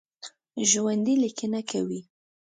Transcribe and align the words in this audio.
ژوندي 0.69 1.13
لیکنه 1.23 1.61
کوي 1.69 1.99